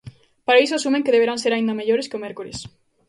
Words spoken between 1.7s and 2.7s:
mellores que o mércores.